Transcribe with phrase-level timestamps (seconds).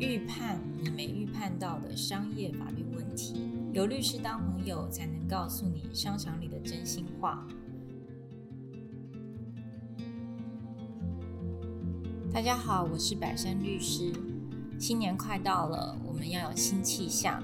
[0.00, 7.44] 预判你没预判到的商业法律问题，有律师当朋友，才能告诉你商场里的真心话。
[12.32, 14.12] 大家好，我是百山律师。
[14.78, 17.42] 新年快到了，我们要有新气象。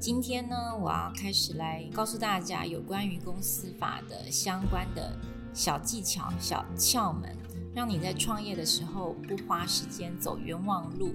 [0.00, 5.16] 今天呢，我要开始来告诉大家有关于公司法的相关的
[5.54, 7.36] 小技巧、小窍门，
[7.74, 11.14] 让你在创业的时候不花时间走冤枉路。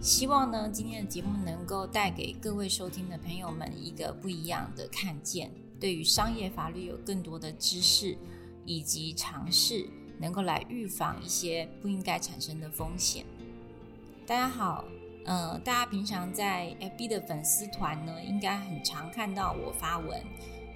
[0.00, 5.50] 希望呢，今天的节目能够带给各位收听的朋友们一个不一样的看见，
[5.80, 8.16] 对于商业法律有更多的知识
[8.64, 9.88] 以及尝试，
[10.18, 13.24] 能够来预防一些不应该产生的风险。
[14.26, 14.84] 大家好。
[15.24, 20.20] 呃，大家平常在 FB 的粉丝团呢，应该很常看到我发文。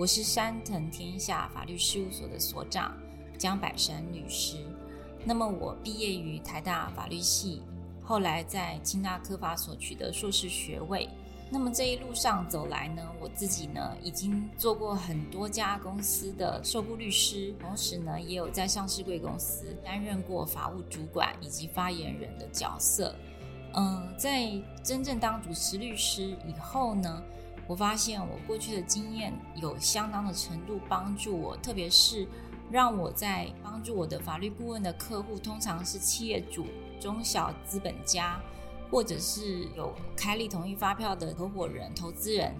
[0.00, 2.96] 我是山藤天下法律事务所的所长
[3.36, 4.56] 江百山律师。
[5.26, 7.60] 那么我毕业于台大法律系，
[8.02, 11.06] 后来在清大科法所取得硕士学位。
[11.50, 23.14] 那么这一路上走来呢，我自己呢已经做过很多家公司的受雇律师，同时呢也有在上市贵公司担任过法务主管以及发言人的角色。
[23.74, 24.50] 嗯，在
[24.82, 27.22] 真正当主持律师以后呢，
[27.70, 32.26] 我发现我过去的经验有相当的程度帮助我，特别是
[32.68, 36.66] 让我在帮助我的法律顾问的客户，通常是企业主、
[36.98, 38.40] 中小资本家，
[38.90, 42.52] 或者是有开立同意发票的合伙人、投资人，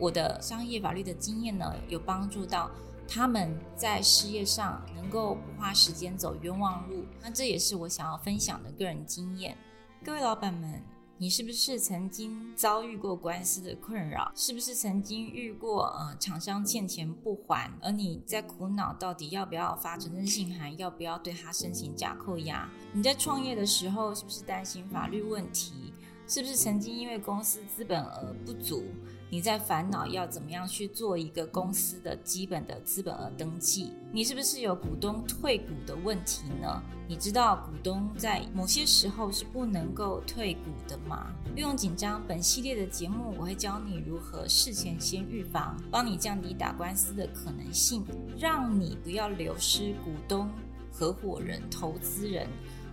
[0.00, 2.68] 我的商业法律的经验呢，有帮助到
[3.06, 7.04] 他们在事业上能够不花时间走冤枉路。
[7.22, 9.56] 那这也是我想要分享的个人经验。
[10.04, 10.82] 各位老板们，
[11.22, 14.32] 你是不是曾经遭遇过官司的困扰？
[14.34, 22.66] 是不是曾经遇过呃厂商欠钱不还，而你在苦恼到底要不要发传真信函，要不要对他申请假扣押？
[22.94, 25.92] 你在创业的时候是不是担心法律问题？
[26.26, 28.84] 是不是曾经因为公司资本额不足？
[29.32, 33.92] 你在烦恼要怎么样去做一个公司的基本的资本额登记？
[34.12, 36.82] 你是不是有股东退股的问题呢？
[37.06, 41.32] 你知道股东在某些时候是不能够退股的吗？
[41.54, 48.04] 不用紧张，本系列的节目我会教你如何事前先预防，帮你降低打官司的可能性，
[48.36, 50.50] 让你不要流失股东、
[50.92, 52.48] 合伙人、投资人。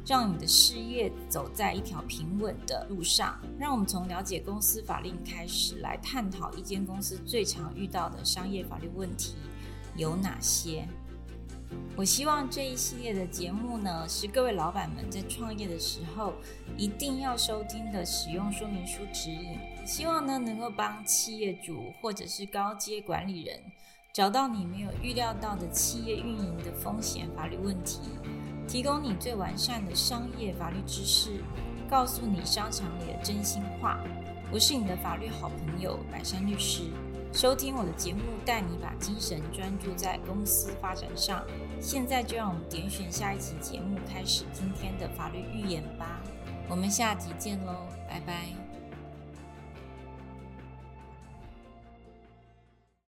[0.07, 3.37] 让你的事业走在一条平稳的路上。
[3.59, 9.35] 让我们从了解公司法令开始，来探讨一间公司最常遇到的商业法律问题
[9.97, 10.87] 有哪些。
[11.97, 16.33] 我希望这一系列的节目呢，是各位老板们在创业的时候
[16.77, 19.59] 一定要收听的使用说明书指引。
[19.85, 23.59] 希望呢，能够帮企业主或者是高阶管理人
[24.13, 27.99] 找到你没有预料到的企业运营的风险法律问题。
[28.67, 31.41] 提供你最完善的商业法律知识，
[31.89, 33.99] 告诉你商场里的真心话。
[34.51, 36.83] 我是你的法律好朋友百山律师。
[37.33, 41.43] 收听我的节目，带你把精神专注在公司发展上。
[41.79, 46.21] 现在就让我们点选下一集节目，开始今天的法律预言吧。
[46.69, 48.66] 我们下集见喽，拜拜。